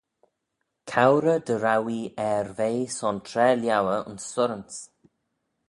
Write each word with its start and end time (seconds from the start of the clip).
Cowrey 0.91 1.39
dy 1.47 1.55
row 1.63 1.85
ee 1.97 2.13
er 2.31 2.47
ve 2.57 2.71
son 2.97 3.17
traa 3.27 3.55
liauyr 3.61 4.01
ayns 4.07 4.25
surranse. 4.31 4.81